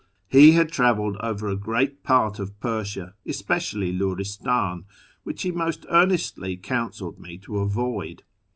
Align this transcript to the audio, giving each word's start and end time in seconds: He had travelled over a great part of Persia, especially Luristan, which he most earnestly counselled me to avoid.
He 0.27 0.53
had 0.53 0.71
travelled 0.71 1.17
over 1.19 1.47
a 1.47 1.55
great 1.55 2.01
part 2.01 2.39
of 2.39 2.59
Persia, 2.59 3.13
especially 3.23 3.93
Luristan, 3.93 4.85
which 5.21 5.43
he 5.43 5.51
most 5.51 5.85
earnestly 5.91 6.57
counselled 6.57 7.19
me 7.19 7.37
to 7.37 7.59
avoid. 7.59 8.23